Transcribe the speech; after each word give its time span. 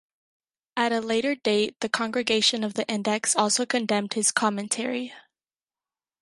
At 0.75 0.91
a 0.91 0.99
later 0.99 1.35
date 1.35 1.79
the 1.79 1.87
Congregation 1.87 2.63
of 2.63 2.73
the 2.73 2.87
Index 2.87 3.35
also 3.35 3.67
condemned 3.67 4.13
his 4.13 4.31
"Commentary". 4.31 5.13